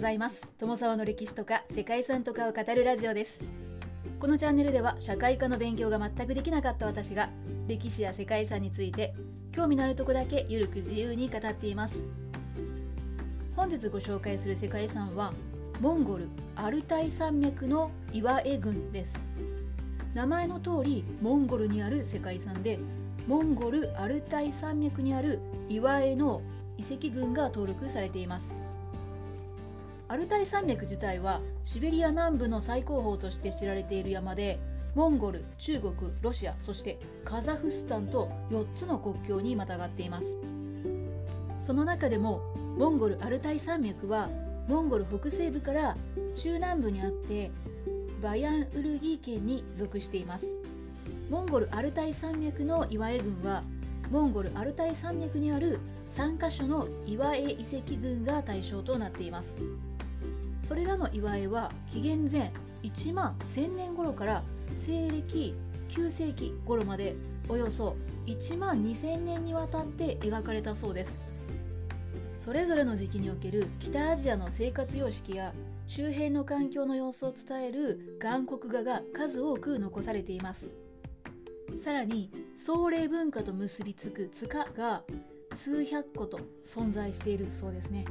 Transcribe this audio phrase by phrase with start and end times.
[0.00, 0.40] ございます。
[0.58, 3.38] 友沢の歴史とか世界遺産とかを語るラジオです。
[4.18, 7.28] このチャンネルでは社会科の勉強が全くできなかった私が
[7.68, 9.12] 歴史や世界遺産について
[9.52, 12.02] 興味のあるとこだけゆるく自由に語っています。
[13.54, 15.34] 本日ご紹介する世界遺産は
[15.82, 19.22] モンゴルアルタイ山脈の岩絵群です。
[20.14, 22.78] 名前の通りモンゴルにある世界遺産で
[23.26, 26.40] モンゴルアルタイ山脈にある岩絵の
[26.78, 28.59] 遺跡群が登録されています。
[30.10, 34.58] アルタイ山脈自体はシベリア南部の最高峰として知られている山で
[34.96, 40.34] モンゴル中国ロシアそしてカザフスタンと4つの国境にまたがっています。
[41.62, 42.40] その中でも
[42.76, 44.28] モンゴルアルタイ山脈は
[44.66, 45.96] モンゴル北西部から
[46.34, 47.52] 中南部にあって
[48.20, 50.46] バヤンウルギー県に属しています。
[51.30, 53.62] モンゴルアルタイ山脈の岩絵群は
[54.10, 55.78] モンゴルアルタイ山脈にある
[56.10, 59.54] 3カ所の岩絵遺跡群が対象となっています。
[60.70, 62.52] それらの岩絵は紀元前
[62.84, 64.44] 1万1000年頃から
[64.76, 65.56] 西暦
[65.88, 67.16] 9世紀頃まで
[67.48, 71.18] およそ1万2000年にわたって描かれたそうです。
[72.38, 75.52] それぞれの時期における北アジアの生活様式や
[75.88, 80.70] 周辺の環境の様子を伝える岩国画が数多く残されています。
[81.82, 85.02] さらに壮麗文化と結びつく塚が
[85.52, 88.04] 数百個と存在しているそうですね。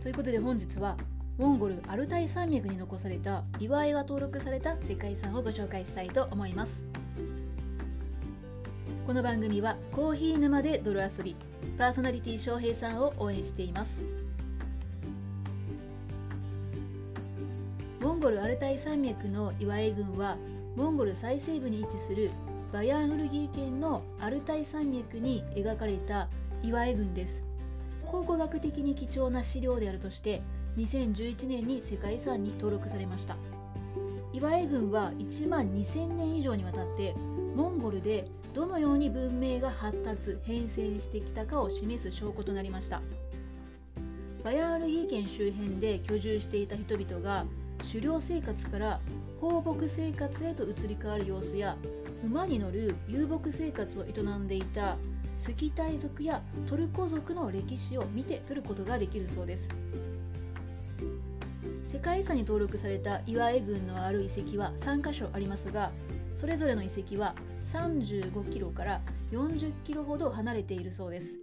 [0.00, 0.96] ということで本日は
[1.38, 6.82] モンゴルアルタイ山脈に残された岩絵が登録された世界遺産をご紹介したいと思います。
[9.06, 11.34] この番組はコーヒー沼で泥遊び
[11.78, 14.04] パーソナリティ翔平さんを応援しています。
[18.00, 20.36] モンゴルアルタイ山脈の岩絵群は
[20.76, 22.30] モンゴル最西部に位置する
[22.74, 26.28] バヤンウルギー県のアルタイ山脈に描かれた
[26.62, 27.42] 岩絵群です。
[28.04, 30.42] 考古学的に貴重な資料であるとして
[30.76, 33.36] 2011年に世界遺産に登録されました。
[34.32, 37.14] 岩絵群は1万2000年以上にわたって
[37.54, 43.02] モンゴルでどのように文明が発達変遷してきたかを示す証拠となりました。
[44.42, 47.44] バヤールギー県周辺で居住していた人々が
[47.86, 49.00] 狩猟生活から
[49.40, 51.76] 放牧生活へと移り変わる様子や
[52.24, 54.96] 馬に乗る遊牧生活を営んでいた
[55.38, 59.68] スキタイ族やトルコ族の歴史を見て取ることができるそうです。
[61.92, 65.90] 世界遺産に登録された岩絵群のある遺跡は3カ所ありますが
[66.34, 67.34] それぞれの遺跡は
[67.66, 71.38] 35キロから40キロほど離れているそうです。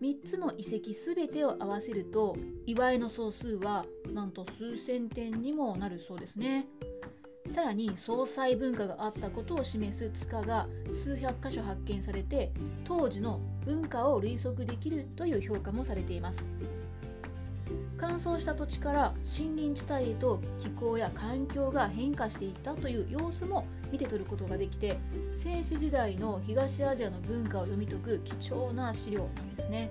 [0.00, 2.34] 3つの遺跡全てを合わせると
[2.64, 3.84] 岩絵の総数は
[4.14, 6.66] なんと数千点にもなるそうですね。
[7.52, 12.52] さらに総裁文化があったことを示す塚が数百箇所発見されて
[12.84, 16.46] 当時の文化を類測できるという評価もされています。
[18.20, 24.98] 乾燥した土地から森林地帯へと気候や環境が変化していったという様子も見て取ることができて
[25.36, 29.90] 戦史時代の東アジアの文化を読み解く貴重な資料なんですね。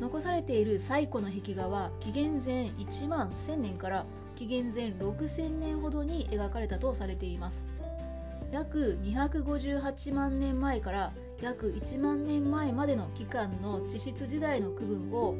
[0.00, 7.66] 残されている最古の壁画は紀元前1万1000年から紀元前6000年ほどに描かれたとされています。
[8.50, 11.12] 約258万年前から
[11.42, 15.34] 約1万年前までの期間の地質時代の区分を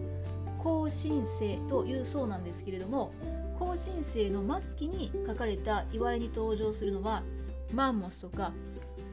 [0.62, 3.12] 後進生というそうなんですけれども
[3.58, 4.42] 後進生の
[4.76, 7.22] 末期に書かれた祝いに登場するのは
[7.72, 8.52] マンモスとか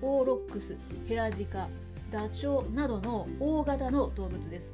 [0.01, 0.77] オーロックス
[1.07, 1.67] ヘラジカ
[2.11, 4.71] ダチョウなどの大型の動物です。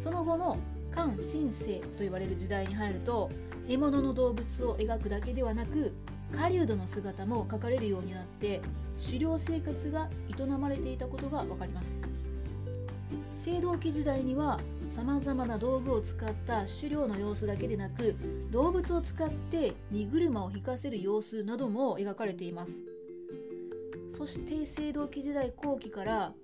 [0.00, 0.58] その後の
[0.90, 3.30] 漢新世と言われる時代に入ると
[3.68, 5.94] 獲物の動物を描くだけではなく
[6.36, 8.60] 狩人の姿も描かれるようになって
[9.04, 11.98] 狩猟生活が営まれていたことが分かります。
[13.46, 14.60] 青銅器時代には
[15.00, 18.14] さまざまな道具を使った狩猟の様子だけでなく
[18.50, 22.82] 動物を使って荷車を引かせる様子なども描かれています。
[24.10, 26.34] そして青銅器時代後期から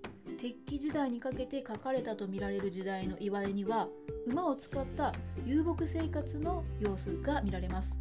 [0.41, 3.88] 鉄器時代にかけて描かれたとみられる時代の祝いには
[4.26, 5.12] 馬を使った
[5.44, 7.94] 遊牧生活の様子が見られます。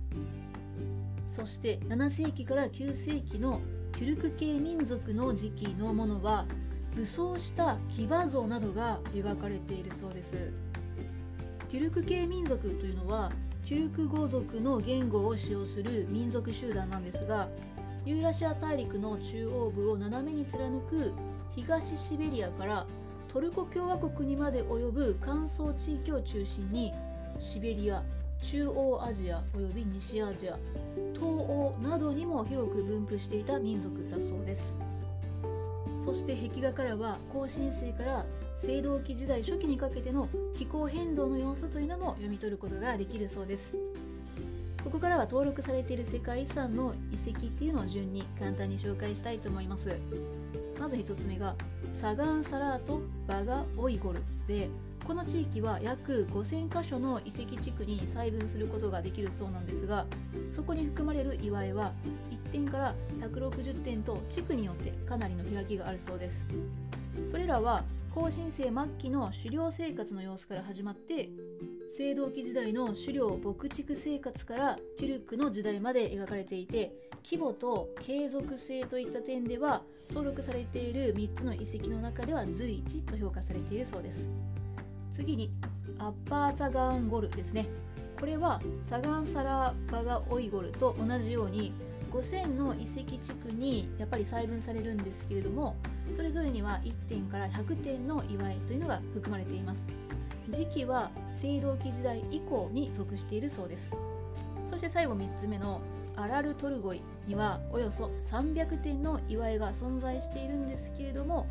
[1.27, 3.59] そして7世紀から9世紀の
[3.91, 6.45] テュルク系民族の時期のものは
[6.95, 10.51] 武装した騎馬像などが描かれているそうです。
[11.67, 13.31] テュルク系民族というのは
[13.67, 17.49] テュルク語族の言語を使用する民族集団なんですが
[18.05, 21.11] ユーラシア大陸の中央部を斜めに貫く
[21.55, 22.85] 東シベリアから
[23.27, 26.93] トルコ共和国にまで及ぶ乾燥地域を中心に
[27.39, 28.03] シベリア
[28.41, 30.57] 中央アジアおよび西アジア
[31.13, 34.94] 東欧などにも広く分布していた民族だそうです。
[36.05, 38.25] そして壁画からは後進世から
[38.63, 43.73] 青銅器時代初期にかけての気候変動の様子というのも読み取ることができるそうです。
[44.83, 49.97] ここからは登録されている世界遺産の遺跡っていうのを順に簡単に紹介したいと思います。
[50.79, 51.55] まず1つ目が
[51.95, 54.69] サガンサラート・バガ・オイゴルで
[55.07, 60.05] この地域は約5000箇所の遺跡地区に細分することができるそうなんですが
[60.51, 61.93] そこに含まれる祝いは
[62.45, 66.43] 点から160点と地区によってかなりの開きがあるそうです。
[67.27, 67.83] それらは
[68.13, 71.29] 後進生末期の狩猟生活の様子から始まって
[71.97, 76.93] 青銅器時代の狩猟牧畜生活からテュルクの時代まで描かれていて
[77.23, 84.29] 規模と継続性といった点では登録されている3つの遺跡の中では随一と評価されているそうです。
[85.11, 85.51] 次に
[85.99, 87.65] アッパーザガーンゴルですね。
[88.19, 91.73] これはザガンサラバガオイゴルと同じように
[92.11, 95.75] 5000の遺跡地区にやっぱり細分されるんですけれども
[96.15, 99.87] それぞれには1点から100点の祝いというのが含まれています
[100.49, 101.11] 時期は
[101.43, 103.91] 青銅器時代以降に属しているそうです
[104.69, 105.81] そして最後3つ目の
[106.15, 111.47] アラルトルゴイにはおよそ300点の祝いが存在しているんですけれども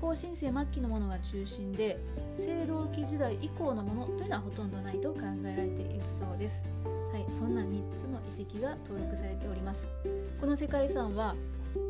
[0.00, 1.98] 後進世末期のものが中心で
[2.38, 6.62] 青銅器時代以降のものというのはほとんどないと考えられているそうです。
[7.32, 7.66] そんな3
[7.96, 9.86] つの遺跡が登録されております。
[10.40, 11.34] この世界遺産は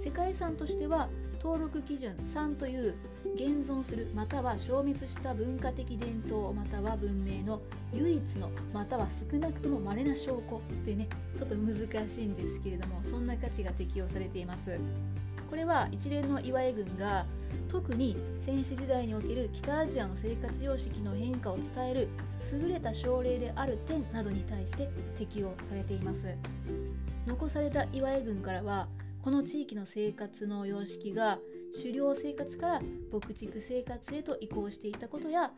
[0.03, 1.09] 世界遺産としては
[1.43, 2.95] 登録基準3という
[3.35, 7.61] 現存するまたは消滅した文化的伝統または文明の
[7.93, 11.77] 唯一のまたは少なくとも稀な証拠というねちょっと難
[12.09, 14.79] しいんですけれどもそんな価値が適用されています
[15.49, 17.27] これは一連の岩江軍が
[17.69, 22.09] 特に戦死時代における北アジアの生活様式の変化を伝える
[22.53, 26.27] 優れた症例である点などに対して適用されています。
[27.27, 28.89] 残された岩江軍からは
[29.23, 31.39] この地域の生活の様式が
[31.77, 32.81] 狩猟生活から
[33.13, 35.51] 牧畜生活へと移行していたことや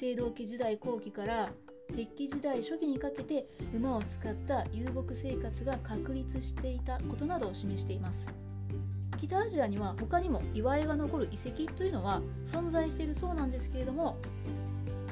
[0.00, 1.50] 青銅器時代後期から
[1.94, 8.45] 鉄器時代初期にかけて馬を使った遊牧生活が確立していたことなどを示しています。
[9.16, 14.16] 北アジアには他にも祝いが残る遺跡というのは存在しているそうなんですけれども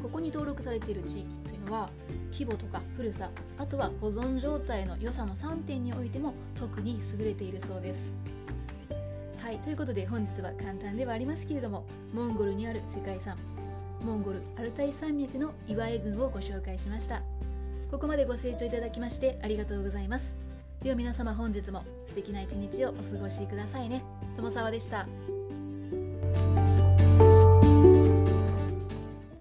[0.02, 1.90] ここに登録されている地域というのは
[2.32, 8.12] 規模とか古さあとは保存状態の良さの3点においても特に優れているそうです。
[9.38, 11.84] はいということで本日は簡単ではありますけれども
[12.14, 13.36] モンゴルにある世界遺産
[14.02, 17.22] モンゴルアルタイ山脈の岩江郡をご紹介しました。
[17.90, 20.53] ここまでご清聴いただきましてありがとうございます。
[20.84, 24.04] では皆様本日も素敵な一日をお過ごしくださいね
[24.36, 25.06] 友沢でした。